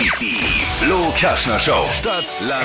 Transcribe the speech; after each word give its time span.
Die 0.00 0.06
Flo 0.82 1.12
Kaschner 1.20 1.58
Show. 1.60 1.84
Stadt, 1.92 2.24
Land, 2.48 2.64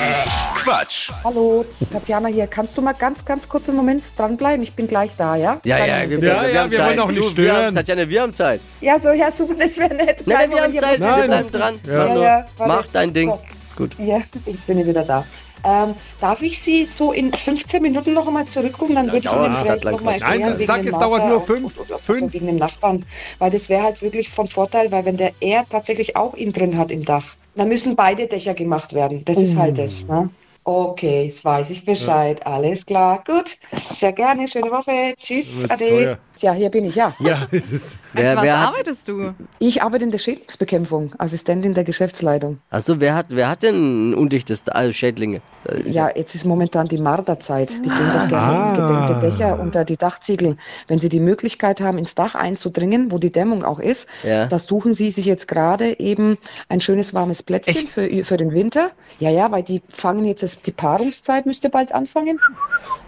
Quatsch. 0.54 1.10
Hallo, 1.22 1.66
Tatjana 1.92 2.28
hier. 2.28 2.46
Kannst 2.46 2.78
du 2.78 2.80
mal 2.80 2.94
ganz, 2.94 3.22
ganz 3.26 3.46
kurz 3.46 3.68
einen 3.68 3.76
Moment 3.76 4.02
dranbleiben? 4.16 4.62
Ich 4.62 4.72
bin 4.72 4.86
gleich 4.88 5.10
da, 5.18 5.36
ja? 5.36 5.60
Ja, 5.64 5.84
ja, 5.84 6.08
wir, 6.08 6.16
Ja, 6.18 6.20
wir 6.42 6.50
ja, 6.50 6.60
haben 6.62 6.70
wir 6.70 6.78
Zeit. 6.78 6.86
wollen 6.88 7.00
auch 7.00 7.08
nicht 7.10 7.36
Du, 7.36 7.42
wir 7.42 7.52
haben, 7.52 7.58
stören. 7.58 7.74
Tatjana, 7.74 8.08
wir 8.08 8.22
haben 8.22 8.32
Zeit. 8.32 8.60
Ja, 8.80 8.98
so, 8.98 9.10
ja, 9.10 9.30
super, 9.30 9.52
das 9.58 9.76
wäre 9.76 9.94
nett. 9.94 10.26
Nein, 10.26 10.36
nein, 10.38 10.50
wir 10.50 10.62
haben 10.62 10.78
Zeit. 10.78 10.96
hier- 10.98 11.16
Wir 11.16 11.24
bleiben 11.24 11.52
dran. 11.52 11.78
Ja. 11.86 12.46
Mach 12.58 12.86
dein 12.90 13.12
Ding. 13.12 13.28
So. 13.28 13.40
Gut. 13.76 13.90
Ja, 13.98 14.22
ich 14.46 14.58
bin 14.60 14.86
wieder 14.86 15.02
da. 15.04 15.22
Ähm, 15.66 15.94
darf 16.20 16.42
ich 16.42 16.60
Sie 16.60 16.84
so 16.84 17.12
in 17.12 17.32
15 17.32 17.82
Minuten 17.82 18.14
noch 18.14 18.28
einmal 18.28 18.46
zurückrufen? 18.46 18.94
Dann 18.94 19.06
würde 19.06 19.26
ich 19.26 19.32
Ihnen 19.32 19.56
vielleicht 19.56 19.84
noch 19.84 20.00
mal 20.00 20.12
erklären, 20.12 20.40
Nein, 20.40 20.58
wegen 20.58 20.66
sag, 20.66 20.86
es 20.86 20.96
dauert 20.96 21.26
nur 21.26 21.40
fünf- 21.40 21.76
und- 21.78 21.90
und- 21.90 22.00
fünf. 22.00 22.22
Also 22.22 22.32
wegen 22.34 22.46
dem 22.46 22.56
Nachbarn. 22.56 23.04
Weil 23.40 23.50
das 23.50 23.68
wäre 23.68 23.82
halt 23.82 24.00
wirklich 24.00 24.28
von 24.30 24.46
Vorteil, 24.46 24.92
weil 24.92 25.04
wenn 25.04 25.16
der 25.16 25.32
er 25.40 25.64
tatsächlich 25.68 26.14
auch 26.14 26.36
ihn 26.36 26.52
drin 26.52 26.78
hat 26.78 26.90
im 26.92 27.04
Dach, 27.04 27.34
dann 27.56 27.68
müssen 27.68 27.96
beide 27.96 28.28
Dächer 28.28 28.54
gemacht 28.54 28.92
werden. 28.92 29.24
Das 29.24 29.38
ist 29.38 29.56
halt 29.56 29.76
das. 29.78 30.06
Ne? 30.06 30.30
Okay, 30.68 31.26
jetzt 31.26 31.44
weiß 31.44 31.70
ich 31.70 31.84
Bescheid. 31.84 32.44
Alles 32.44 32.84
klar. 32.84 33.22
Gut. 33.24 33.56
Sehr 33.94 34.10
gerne. 34.12 34.48
Schöne 34.48 34.68
Woche. 34.72 35.14
Tschüss. 35.16 35.64
Ade. 35.70 35.88
teuer. 35.88 36.18
Ja, 36.40 36.52
hier 36.52 36.68
bin 36.70 36.84
ich, 36.84 36.96
ja. 36.96 37.14
Ja, 37.20 37.46
es 37.52 37.70
ist, 37.72 37.98
Wer, 38.12 38.30
Als 38.30 38.36
was 38.38 38.44
wer 38.44 38.60
hat, 38.60 38.68
arbeitest 38.68 39.08
du? 39.08 39.34
Ich 39.58 39.82
arbeite 39.82 40.04
in 40.04 40.10
der 40.10 40.18
Schädlingsbekämpfung, 40.18 41.14
Assistentin 41.18 41.72
der 41.74 41.84
Geschäftsleitung. 41.84 42.58
achso, 42.68 42.98
wer 43.00 43.14
hat, 43.14 43.26
wer 43.30 43.48
hat 43.48 43.62
denn 43.62 44.10
ein 44.10 44.14
undichtes 44.14 44.68
also 44.68 44.92
Schädlinge? 44.92 45.40
Ja, 45.84 46.10
jetzt 46.14 46.34
ist 46.34 46.44
momentan 46.44 46.88
die 46.88 46.98
Marderzeit. 46.98 47.70
Die 47.70 47.88
gehen 47.88 48.12
doch 48.12 48.28
gerne 48.28 48.36
Ah. 48.36 48.68
in 48.70 48.76
gedämmte 49.16 49.30
Dächer 49.30 49.58
unter 49.60 49.84
die 49.84 49.96
Dachziegel. 49.96 50.56
Wenn 50.88 50.98
sie 50.98 51.08
die 51.08 51.20
Möglichkeit 51.20 51.80
haben, 51.80 51.96
ins 51.98 52.14
Dach 52.14 52.34
einzudringen, 52.34 53.10
wo 53.12 53.18
die 53.18 53.32
Dämmung 53.32 53.64
auch 53.64 53.78
ist, 53.78 54.06
Ja. 54.22 54.46
da 54.46 54.58
suchen 54.58 54.94
sie 54.94 55.10
sich 55.10 55.24
jetzt 55.26 55.48
gerade 55.48 55.98
eben 56.00 56.36
ein 56.68 56.80
schönes 56.80 57.14
warmes 57.14 57.42
Plätzchen 57.42 57.86
für, 57.86 58.24
für 58.24 58.36
den 58.36 58.52
Winter. 58.52 58.90
Ja, 59.20 59.30
ja, 59.30 59.50
weil 59.50 59.62
die 59.62 59.80
fangen 59.88 60.24
jetzt, 60.26 60.42
das, 60.42 60.55
die 60.64 60.72
Paarungszeit 60.72 61.46
müsste 61.46 61.68
bald 61.70 61.92
anfangen. 61.92 62.40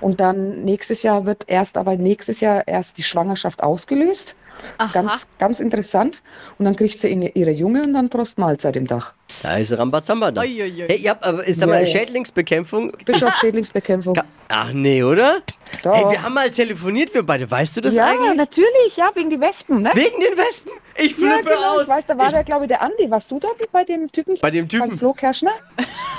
Und 0.01 0.21
dann 0.21 0.65
nächstes 0.65 1.03
Jahr 1.03 1.27
wird 1.27 1.45
erst, 1.47 1.77
aber 1.77 1.97
nächstes 1.97 2.41
Jahr 2.41 2.67
erst 2.67 2.99
die 2.99 3.03
Schwangerschaft 3.03 3.63
ausgelöst. 3.63 4.35
Das 4.77 4.89
ist 4.89 4.97
Aha. 4.97 5.03
ganz, 5.03 5.27
ganz 5.39 5.61
interessant. 5.61 6.21
Und 6.59 6.65
dann 6.65 6.75
kriegt 6.75 6.99
sie 6.99 7.13
in 7.13 7.23
ihre 7.23 7.53
Junge 7.53 7.83
und 7.85 7.93
dann 7.93 8.09
Prost 8.11 8.39
Mahlzeit 8.39 8.75
im 8.75 8.89
Dach. 8.89 9.15
Da 9.45 9.57
ist 9.57 9.77
Rambazamba 9.79 10.33
da. 10.33 10.41
Ui, 10.41 10.49
ui, 10.63 10.83
ui. 10.83 10.85
Hey, 10.89 10.97
ihr 10.97 11.11
habt, 11.11 11.23
aber 11.25 11.47
ist 11.47 11.61
Ja, 11.61 11.69
mal, 11.69 11.81
ja. 11.81 11.87
Schädlingsbekämpfung. 11.87 12.91
Bischof 13.05 13.37
Schädlingsbekämpfung. 13.37 14.19
Ach 14.49 14.73
nee, 14.73 15.05
oder? 15.05 15.43
Doch. 15.85 15.95
Hey, 15.95 16.11
wir 16.11 16.23
haben 16.25 16.35
mal 16.35 16.51
telefoniert, 16.51 17.15
wir 17.15 17.23
beide. 17.23 17.49
Weißt 17.49 17.77
du 17.77 17.83
das 17.83 17.95
ja, 17.95 18.07
eigentlich? 18.07 18.35
natürlich, 18.37 18.97
ja, 18.97 19.11
wegen 19.15 19.31
die 19.31 19.39
Wespen, 19.41 19.83
ne? 19.83 19.91
Wegen 19.95 20.21
den 20.21 20.37
Wespen? 20.37 20.73
Ich 20.97 21.17
Ja, 21.17 21.29
flippe 21.35 21.51
genau. 21.55 21.77
aus. 21.77 21.83
Ich 21.83 21.89
weiß, 21.89 22.05
da 22.09 22.19
war 22.19 22.27
Ich- 22.27 22.33
der, 22.33 22.43
glaube 22.43 22.65
ich, 22.65 22.69
der 22.69 22.83
Andi. 22.83 23.09
Warst 23.09 23.31
du 23.31 23.39
da 23.39 23.47
bei 23.71 23.85
dem 23.85 24.11
Typen? 24.11 24.37
Bei 24.41 24.51
dem 24.51 24.69
Typen? 24.69 24.89
Beim 24.89 24.99
Flo 24.99 25.13
Kerschner? 25.13 25.53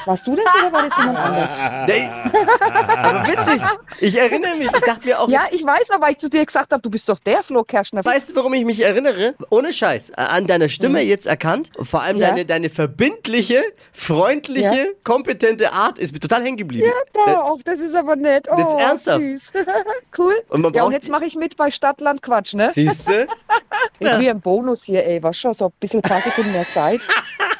Warst 0.10 0.26
du 0.26 0.36
das 0.36 0.46
oder 0.60 0.74
war 0.74 0.88
das 0.90 0.98
jemand 0.98 1.18
anders? 1.20 1.52
Nee. 1.88 2.10
Aber 2.98 3.28
witzig. 3.28 3.62
Ich 4.00 4.18
erinnere 4.18 4.56
mich. 4.56 4.68
Ich 4.74 4.82
dachte 4.82 5.06
mir 5.08 5.20
auch, 5.20 5.30
Ja, 5.30 5.44
ich 5.52 5.64
weiß, 5.64 5.92
aber 5.92 6.10
ich 6.10 6.18
zu 6.18 6.30
dir 6.32 6.44
gesagt 6.44 6.72
habe, 6.74 6.82
du 6.82 6.90
bist 6.90 7.08
doch 7.10 7.20
der 7.20 7.44
Flo 7.44 7.64
Kerschner. 7.64 8.04
weißt 8.04 8.32
du, 8.32 8.36
warum 8.36 8.54
ich 8.56 8.66
mich 8.66 8.82
erinnere? 8.84 9.36
Ohne 9.52 9.72
Scheiß. 9.72 10.12
An 10.16 10.48
deiner 10.48 10.68
Stimme 10.68 11.02
jetzt 11.02 11.28
erkannt. 11.28 11.70
Vor 11.82 12.02
allem 12.02 12.16
Mhm. 12.16 12.22
Ja. 12.24 12.30
deine, 12.30 12.46
deine 12.46 12.70
verbindliche, 12.70 13.62
freundliche, 13.94 14.64
Ja. 14.64 14.86
kompetente 15.04 15.74
Art 15.74 16.00
ist 16.00 16.12
mir 16.14 16.20
total 16.20 16.44
hängen 16.44 16.58
geblieben. 16.58 16.88
Ja, 17.16 17.34
doch, 17.36 17.60
das 17.64 17.78
ist 17.80 17.94
aber 17.96 18.16
nett. 18.16 18.48
Oh, 18.52 18.58
Jetzt 18.58 18.82
ernsthaft? 18.82 19.22
Süß. 19.22 19.42
cool. 20.18 20.36
Und 20.50 20.62
man 20.62 20.74
ja, 20.74 20.84
und 20.86 20.92
jetzt 20.94 21.10
mache 21.10 21.26
ich 21.26 21.36
mit 21.36 21.56
bei 21.56 21.70
Stadtland 21.70 22.24
Quatsch, 22.24 22.56
ne? 22.56 22.72
Siehst 22.72 23.08
du? 23.10 23.28
Ich 24.02 24.10
kriege 24.10 24.32
einen 24.32 24.42
Bonus 24.42 24.84
hier, 24.84 25.06
ey. 25.06 25.22
Was 25.24 25.38
schon, 25.38 25.54
so 25.54 25.66
ein 25.68 25.72
bisschen 25.80 26.02
paar 26.02 26.22
Sekunden 26.22 26.52
mehr 26.54 26.68
Zeit. 26.70 27.02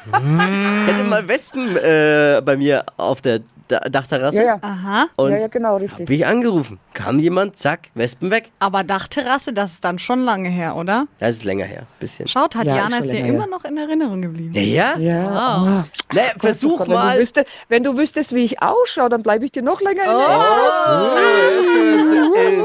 Hätte 0.06 1.04
mal 1.04 1.28
Wespen 1.28 1.76
äh, 1.76 2.40
bei 2.44 2.56
mir 2.56 2.84
auf 2.96 3.20
der 3.20 3.40
Dachterrasse. 3.70 4.38
Ja, 4.38 4.44
ja. 4.44 4.58
Aha. 4.62 5.06
Und 5.16 5.32
ja, 5.32 5.38
ja, 5.38 5.46
genau, 5.48 5.74
hab 5.74 5.80
richtig. 5.82 6.10
ich 6.10 6.26
angerufen. 6.26 6.78
Kam 6.94 7.18
jemand, 7.18 7.56
zack, 7.56 7.88
Wespen 7.94 8.30
weg. 8.30 8.50
Aber 8.58 8.84
Dachterrasse, 8.84 9.52
das 9.52 9.72
ist 9.72 9.84
dann 9.84 9.98
schon 9.98 10.20
lange 10.24 10.48
her, 10.48 10.76
oder? 10.76 11.06
Das 11.18 11.30
ist 11.30 11.44
länger 11.44 11.64
her. 11.66 11.82
Bisschen. 12.00 12.26
Schau, 12.28 12.46
Tatjana 12.48 12.98
ist 12.98 13.06
ist 13.06 13.12
dir 13.12 13.20
immer 13.20 13.40
her. 13.44 13.50
noch 13.50 13.64
in 13.64 13.76
Erinnerung 13.76 14.22
geblieben. 14.22 14.54
Ja, 14.54 14.62
ja? 14.62 14.98
Ja, 14.98 15.20
Wow. 15.30 15.68
ah. 15.68 15.86
Na, 16.12 16.22
versuch 16.38 16.78
Gott, 16.78 16.88
Wenn 16.88 16.94
mal. 16.94 17.14
du, 17.14 17.20
wüsstest, 17.20 17.46
wenn 17.68 17.82
du 17.82 17.96
wüsstest, 17.96 18.34
wie 18.34 18.44
ich 18.44 18.62
ausschaue, 18.62 19.08
dann 19.08 19.22
bleibe 19.22 19.44
ich 19.44 19.52
dir 19.52 19.62
noch 19.62 19.80
länger 19.80 20.04
in 20.04 20.10
Oh, 20.10 20.18
Erinnerung. 20.18 21.50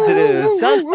das 0.05 0.09
ist 0.09 0.09
interessant. 0.09 0.85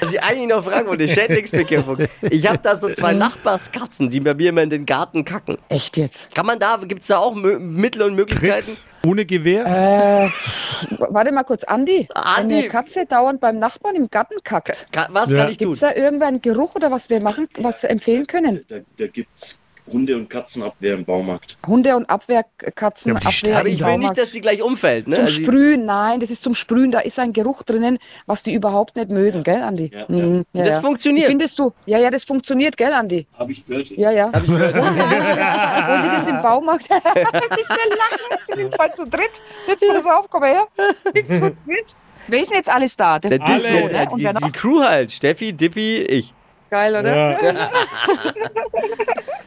Was 0.00 0.12
ich 0.12 0.22
eigentlich 0.22 0.48
noch 0.48 0.64
fragen 0.64 0.88
wollte, 0.88 1.08
Schädlingsbekämpfung. 1.08 1.98
Ich 2.22 2.46
habe 2.48 2.58
da 2.62 2.76
so 2.76 2.92
zwei 2.92 3.12
Nachbarskatzen, 3.12 4.08
die 4.10 4.20
bei 4.20 4.34
mir 4.34 4.50
immer 4.50 4.62
in 4.62 4.70
den 4.70 4.86
Garten 4.86 5.24
kacken. 5.24 5.58
Echt 5.68 5.96
jetzt? 5.96 6.34
Kann 6.34 6.46
man 6.46 6.58
da, 6.58 6.76
gibt 6.76 7.02
es 7.02 7.08
da 7.08 7.18
auch 7.18 7.34
Mittel 7.34 8.02
und 8.02 8.14
Möglichkeiten? 8.14 8.64
Tricks 8.66 8.84
ohne 9.06 9.24
Gewehr. 9.38 9.64
Äh, 9.66 10.96
warte 10.98 11.32
mal 11.32 11.44
kurz, 11.44 11.64
Andi. 11.64 12.08
Andi. 12.14 12.54
Wenn 12.54 12.58
eine 12.60 12.68
Katze 12.68 13.06
dauernd 13.06 13.40
beim 13.40 13.58
Nachbarn 13.58 13.96
im 13.96 14.08
Garten 14.10 14.36
kackt, 14.44 14.86
Ka 14.92 15.08
was 15.10 15.32
Ja. 15.32 15.38
kann 15.40 15.50
ich 15.52 15.58
gibt 15.58 15.66
tun? 15.66 15.72
es 15.74 15.80
da 15.80 15.92
irgendeinen 15.94 16.40
Geruch 16.40 16.74
oder 16.74 16.90
was 16.90 17.10
wir 17.10 17.20
machen, 17.20 17.48
was 17.58 17.82
wir 17.82 17.90
empfehlen 17.90 18.26
können? 18.26 18.64
Da, 18.68 18.76
da 18.98 19.06
gibt 19.06 19.28
es 19.34 19.58
Hunde- 19.90 20.16
und 20.16 20.30
Katzenabwehr 20.30 20.94
im 20.94 21.04
Baumarkt. 21.04 21.56
Hunde- 21.66 21.94
und 21.96 22.08
Abwehrkatzen, 22.08 23.12
Ja, 23.12 23.18
aber 23.58 23.68
die 23.68 23.74
ich 23.74 23.84
will 23.84 23.98
nicht, 23.98 24.16
dass 24.16 24.30
die 24.30 24.40
gleich 24.40 24.62
umfällt. 24.62 25.06
Ne? 25.08 25.16
Zum 25.16 25.24
Also, 25.26 25.40
Sprühen, 25.42 25.84
nein, 25.84 26.20
das 26.20 26.30
ist 26.30 26.42
zum 26.42 26.54
Sprühen. 26.54 26.90
Da 26.90 27.00
ist 27.00 27.18
ein 27.18 27.32
Geruch 27.32 27.62
drinnen, 27.64 27.98
was 28.26 28.42
die 28.42 28.54
überhaupt 28.54 28.96
nicht 28.96 29.10
mögen, 29.10 29.42
gell, 29.42 29.62
Andi? 29.62 29.90
Ja, 29.92 30.00
ja. 30.00 30.06
Mhm, 30.08 30.46
ja, 30.52 30.64
das 30.64 30.74
ja. 30.76 30.80
funktioniert. 30.80 31.28
Findest 31.28 31.58
du? 31.58 31.72
Ja, 31.86 31.98
ja, 31.98 32.10
das 32.10 32.24
funktioniert, 32.24 32.76
gell, 32.76 32.92
Andi? 32.92 33.26
Habe 33.38 33.52
ich 33.52 33.66
gehört. 33.66 33.90
Ja, 33.90 34.10
ja. 34.10 34.32
Hab 34.32 34.42
ich 34.42 34.48
gehört. 34.50 34.74
Die 34.74 36.16
das 36.16 36.28
im 36.28 36.42
Baumarkt? 36.42 36.88
Nicht 36.90 37.68
mehr 37.68 37.96
lachen. 37.98 38.38
Sie 38.48 38.58
sind 38.60 38.72
zwar 38.74 38.94
zu 38.94 39.04
dritt. 39.04 39.30
Jetzt 39.66 39.84
pass 39.86 40.06
auf, 40.06 40.26
komm 40.30 40.44
her. 40.44 40.66
Die 41.14 41.26
zu 41.26 41.40
dritt. 41.66 41.94
Wer 42.26 42.40
ist 42.40 42.50
denn 42.50 42.56
jetzt 42.56 42.70
alles 42.70 42.96
da? 42.96 43.18
Der 43.18 43.38
Der 43.38 43.46
Alle. 43.46 43.62
ne? 43.82 43.88
der, 43.90 44.06
die, 44.06 44.44
die? 44.46 44.52
Crew 44.52 44.82
halt. 44.82 45.12
Steffi, 45.12 45.52
Dippy, 45.52 45.98
ich. 45.98 46.32
Geil, 46.70 46.96
oder? 46.96 47.14
Ja. 47.30 47.70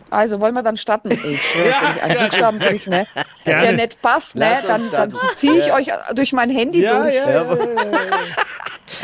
Also 0.10 0.40
wollen 0.40 0.54
wir 0.54 0.64
dann 0.64 0.78
starten. 0.78 1.12
Ich 1.12 1.20
schwöre, 1.20 1.74
wenn 1.82 1.96
ich 1.98 2.04
einen 2.04 2.30
Buchstaben 2.30 2.60
kriege, 2.60 2.90
ne? 2.90 3.08
Gerne. 3.44 3.62
der 3.64 3.74
nicht 3.74 4.02
passt, 4.02 4.36
ne? 4.36 4.58
Dann, 4.66 4.90
dann 4.90 5.14
ziehe 5.36 5.58
ich 5.58 5.74
euch 5.74 5.90
durch 6.16 6.32
mein 6.32 6.50
Handy 6.50 6.82
Ja, 6.82 7.02
durch. 7.04 7.14
ja, 7.14 7.30
ja, 7.30 7.44
ja, 7.44 7.54
ja. 7.54 7.58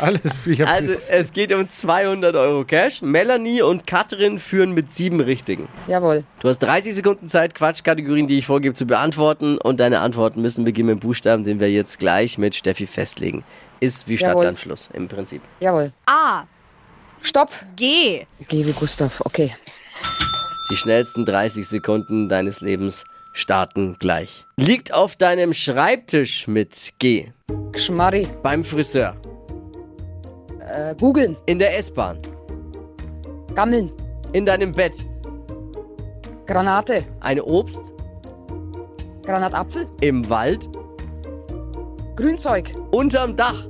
Alles. 0.00 0.20
Ich 0.46 0.66
Also 0.66 0.94
es 1.10 1.32
geht 1.32 1.52
um 1.52 1.68
200 1.68 2.34
Euro 2.36 2.64
Cash. 2.64 3.02
Melanie 3.02 3.60
und 3.60 3.86
Katrin 3.86 4.38
führen 4.38 4.72
mit 4.72 4.90
sieben 4.90 5.20
Richtigen. 5.20 5.68
Jawohl. 5.86 6.24
Du 6.40 6.48
hast 6.48 6.60
30 6.60 6.94
Sekunden 6.94 7.28
Zeit, 7.28 7.54
Quatschkategorien, 7.54 8.26
die 8.26 8.38
ich 8.38 8.46
vorgebe, 8.46 8.74
zu 8.74 8.86
beantworten. 8.86 9.58
Und 9.58 9.80
deine 9.80 10.00
Antworten 10.00 10.40
müssen 10.40 10.64
beginnen 10.64 10.88
mit 10.88 11.00
Buchstaben, 11.00 11.44
den 11.44 11.60
wir 11.60 11.70
jetzt 11.70 11.98
gleich 11.98 12.38
mit 12.38 12.54
Steffi 12.54 12.86
festlegen. 12.86 13.44
Ist 13.80 14.08
wie 14.08 14.16
Stadt, 14.16 14.30
Jawohl. 14.30 14.44
Land, 14.46 14.58
Fluss 14.58 14.88
im 14.94 15.06
Prinzip. 15.06 15.42
Jawohl. 15.60 15.92
A. 16.06 16.44
Stopp. 17.24 17.50
G. 17.76 18.26
Geh 18.48 18.66
wie 18.66 18.72
Gustav. 18.72 19.20
Okay. 19.24 19.54
Die 20.70 20.76
schnellsten 20.76 21.24
30 21.24 21.66
Sekunden 21.66 22.28
deines 22.28 22.60
Lebens 22.60 23.04
starten 23.32 23.96
gleich. 23.98 24.44
Liegt 24.56 24.92
auf 24.92 25.16
deinem 25.16 25.54
Schreibtisch 25.54 26.46
mit 26.46 26.92
G. 26.98 27.32
Schmarri. 27.76 28.28
Beim 28.42 28.62
Friseur. 28.62 29.16
Äh, 30.60 30.94
googeln. 30.96 31.36
In 31.46 31.58
der 31.58 31.76
S-Bahn. 31.78 32.18
Gammeln. 33.54 33.90
In 34.32 34.44
deinem 34.44 34.72
Bett. 34.72 34.94
Granate. 36.46 37.06
Ein 37.20 37.40
Obst. 37.40 37.92
Granatapfel. 39.24 39.88
Im 40.02 40.28
Wald. 40.28 40.68
Grünzeug. 42.16 42.70
Unterm 42.90 43.34
Dach. 43.34 43.66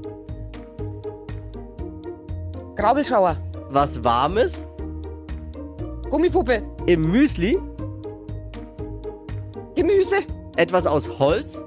Graubelschauer. 2.76 3.36
Was 3.70 4.02
Warmes. 4.02 4.66
Gummipuppe. 6.10 6.62
Im 6.86 7.10
Müsli. 7.10 7.58
Gemüse. 9.74 10.16
Etwas 10.56 10.86
aus 10.86 11.08
Holz. 11.18 11.64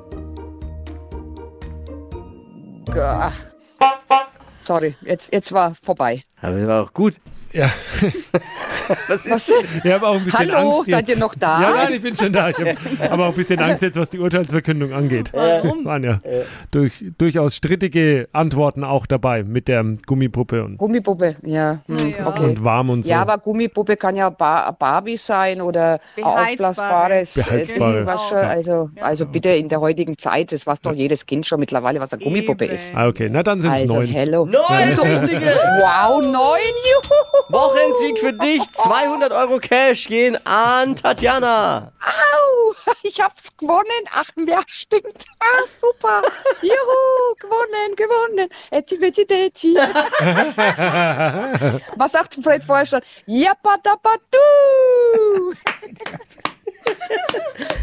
G- 2.93 2.99
Ach. 3.01 3.33
Sorry, 4.67 4.95
jetzt, 5.01 5.31
jetzt 5.33 5.53
war 5.53 5.75
vorbei. 5.81 6.23
Aber 6.41 6.57
das 6.59 6.67
war 6.67 6.83
auch 6.83 6.93
gut. 6.93 7.15
ja. 7.53 7.69
Was 9.09 9.25
ist 9.25 9.51
Ich 9.83 9.91
habe 9.91 10.07
auch 10.07 10.15
ein 10.15 10.23
bisschen 10.23 10.53
Hallo, 10.53 10.77
Angst 10.77 10.87
jetzt. 10.87 10.95
seid 11.07 11.09
ihr 11.09 11.17
noch 11.17 11.35
da? 11.35 11.61
Ja, 11.61 11.69
nein, 11.71 11.93
ich 11.95 12.01
bin 12.01 12.15
schon 12.15 12.31
da. 12.31 12.49
Ich 12.49 12.57
habe 12.57 12.75
aber 13.09 13.23
auch 13.25 13.29
ein 13.29 13.33
bisschen 13.35 13.59
Angst 13.59 13.81
jetzt, 13.81 13.97
was 13.97 14.09
die 14.11 14.19
Urteilsverkündung 14.19 14.93
angeht. 14.93 15.31
Warum? 15.33 15.83
Waren 15.83 16.03
ja 16.05 16.21
durch, 16.71 17.03
durchaus 17.17 17.55
strittige 17.55 18.29
Antworten 18.31 18.83
auch 18.85 19.05
dabei 19.05 19.43
mit 19.43 19.67
der 19.67 19.83
Gummipuppe 20.05 20.63
und, 20.63 20.77
Gummipuppe, 20.77 21.35
ja. 21.43 21.79
Hm, 21.87 22.13
Ja. 22.17 22.27
Okay. 22.27 22.43
und 22.45 22.63
warm 22.63 22.89
und 22.91 23.03
so. 23.03 23.09
Ja, 23.11 23.21
aber 23.21 23.37
Gummipuppe 23.39 23.97
kann 23.97 24.15
ja 24.15 24.29
ba 24.29 24.71
Barbie 24.71 25.17
sein 25.17 25.59
oder 25.61 25.99
aufblasbares 26.21 27.35
äh, 27.35 27.41
Beheizbare. 27.41 28.17
Schon, 28.29 28.37
also, 28.37 28.89
also 29.01 29.25
bitte 29.25 29.49
in 29.49 29.67
der 29.69 29.81
heutigen 29.81 30.17
Zeit, 30.17 30.51
das 30.51 30.65
weiß 30.65 30.79
doch 30.81 30.93
jedes 30.93 31.25
Kind 31.25 31.45
schon 31.45 31.59
mittlerweile, 31.59 31.99
was 31.99 32.13
eine 32.13 32.23
Gummipuppe 32.23 32.65
Eben. 32.65 32.73
ist. 32.75 32.93
ah, 32.95 33.07
okay, 33.07 33.27
na 33.29 33.43
dann 33.43 33.59
sind 33.59 33.73
es 33.73 33.81
Also, 33.81 33.95
neun. 33.95 34.07
hello. 34.07 34.45
Neun 34.57 34.99
richtige! 34.99 35.59
Wow, 35.77 36.21
neun, 36.21 36.57
juhu. 36.59 37.15
Wochensieg 37.49 38.19
für 38.19 38.33
dich. 38.33 38.61
200 38.73 39.31
Euro 39.31 39.59
Cash 39.59 40.07
gehen 40.07 40.37
an 40.45 40.95
Tatjana. 40.95 41.91
Ah, 42.01 42.91
ich 43.03 43.19
hab's 43.21 43.55
gewonnen. 43.57 43.83
Ach, 44.11 44.29
ja, 44.35 44.61
stimmt. 44.67 45.25
Ah, 45.39 45.63
super. 45.79 46.21
Juhu, 46.61 47.35
gewonnen, 47.39 47.95
gewonnen. 47.95 48.49
Etschi, 48.71 48.97
betschi, 48.97 49.25
detschi. 49.25 49.75
Was 51.95 52.11
sagt 52.11 52.35
Fred 52.41 52.63
Feuerstein? 52.63 53.01
Jappadapadu. 53.27 54.37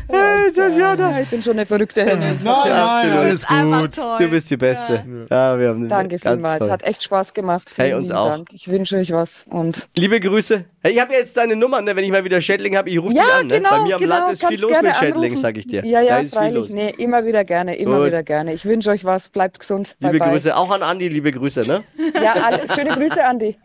Hey, 0.09 0.53
Tatjana. 0.53 1.21
Ich 1.21 1.29
bin 1.31 1.43
schon 1.43 1.55
eine 1.55 1.67
verrückte 1.67 2.05
Henne. 2.05 2.21
Nein, 2.21 2.39
nein, 2.45 2.73
absolut. 2.73 3.19
alles 3.19 3.83
gut. 3.83 3.95
toll. 3.95 4.19
Du 4.19 4.29
bist 4.29 4.51
die 4.51 4.57
Beste. 4.57 5.05
Ja, 5.31 5.59
wir 5.59 5.69
haben 5.71 5.89
Danke 5.89 6.19
vielmals. 6.19 6.59
toll. 6.59 6.71
Hat 6.71 6.83
echt 6.83 7.03
Spaß 7.03 7.33
gemacht. 7.35 7.71
Hey, 7.77 7.89
Vielen 7.89 7.99
uns 8.01 8.09
lieben 8.11 8.19
auch. 8.19 8.29
Dank. 8.29 8.49
Ich 8.53 8.69
wünsche 8.69 8.97
euch 8.97 9.13
was. 9.13 9.45
Und 9.49 9.89
Liebe 9.97 10.21
Grüße. 10.21 10.67
Hey, 10.87 10.93
ich 10.93 11.01
habe 11.01 11.15
ja 11.15 11.21
jetzt 11.21 11.35
deine 11.39 11.57
Nummer, 11.57 11.81
ne? 11.81 11.97
wenn 11.97 12.05
ich 12.05 12.11
mal 12.11 12.27
wieder 12.27 12.43
Schädling 12.43 12.77
habe, 12.77 12.91
ich 12.91 12.99
rufe 12.99 13.15
dich 13.15 13.17
ja, 13.17 13.39
an. 13.41 13.47
Ne? 13.47 13.57
genau. 13.57 13.71
Bei 13.71 13.81
mir 13.85 13.95
am 13.95 14.03
genau, 14.03 14.17
Land 14.17 14.33
ist 14.35 14.47
viel 14.47 14.61
los 14.61 14.83
mit 14.83 14.95
Schädling, 14.95 15.35
sag 15.35 15.57
ich 15.57 15.67
dir. 15.67 15.83
Ja, 15.83 16.01
Da 16.01 16.07
ja, 16.07 16.19
ist 16.19 16.33
viel 16.33 16.39
freilich. 16.39 16.55
los. 16.55 16.69
Nee, 16.69 16.91
immer 16.99 17.25
wieder 17.25 17.43
gerne, 17.43 17.75
immer 17.77 17.97
Gut. 17.97 18.09
wieder 18.09 18.23
gerne. 18.23 18.53
Ich 18.53 18.67
wünsche 18.67 18.91
euch 18.91 19.03
was. 19.03 19.31
Bleibt 19.31 19.59
gesund. 19.59 19.97
Liebe 20.01 20.13
bye, 20.13 20.19
bye. 20.19 20.31
Grüße, 20.33 20.55
auch 20.55 20.71
an 20.71 20.83
Andi, 20.83 21.09
liebe 21.09 21.33
Grüße, 21.33 21.63
ne? 21.63 21.85
Ja, 22.23 22.35
alle, 22.35 22.61
schöne 22.75 22.91
Grüße, 22.91 23.25
Andi. 23.25 23.57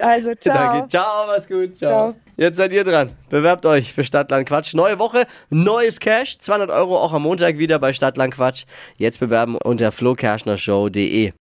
also, 0.00 0.34
ciao. 0.40 0.56
Danke. 0.56 0.88
Ciao, 0.88 1.26
mach's 1.28 1.46
gut. 1.46 1.76
Ciao. 1.76 1.90
Ciao. 1.90 2.14
Jetzt 2.36 2.56
seid 2.56 2.72
ihr 2.72 2.82
dran. 2.82 3.12
Bewerbt 3.30 3.64
euch 3.64 3.92
für 3.92 4.02
Stadtland 4.02 4.48
Quatsch. 4.48 4.74
Neue 4.74 4.98
Woche, 4.98 5.28
neues 5.50 6.00
Cash. 6.00 6.38
200 6.38 6.68
Euro 6.70 6.98
auch 6.98 7.12
am 7.12 7.22
Montag 7.22 7.58
wieder 7.58 7.78
bei 7.78 7.92
Stadtland 7.92 8.34
Quatsch. 8.34 8.64
Jetzt 8.96 9.20
bewerben 9.20 9.56
unter 9.56 9.92
flokerschnershow.de. 9.92 11.30